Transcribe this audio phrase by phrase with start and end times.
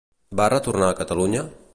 [0.39, 1.45] Va retornar a Catalunya?